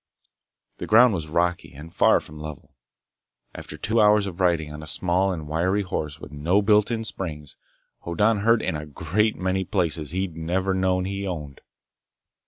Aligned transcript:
The 0.79 0.87
ground 0.87 1.13
was 1.13 1.27
rocky 1.27 1.73
and 1.75 1.93
far 1.93 2.19
from 2.19 2.39
level. 2.39 2.73
After 3.53 3.77
two 3.77 4.01
hours 4.01 4.25
of 4.25 4.39
riding 4.39 4.73
on 4.73 4.81
a 4.81 4.87
small 4.87 5.31
and 5.31 5.47
wiry 5.47 5.83
horse 5.83 6.19
with 6.19 6.31
no 6.31 6.63
built 6.63 6.89
in 6.89 7.03
springs, 7.03 7.55
Hoddan 7.99 8.39
hurt 8.39 8.63
in 8.63 8.75
a 8.75 8.87
great 8.87 9.35
many 9.35 9.63
places 9.63 10.09
he'd 10.09 10.35
never 10.35 10.73
known 10.73 11.05
he 11.05 11.27
owned. 11.27 11.61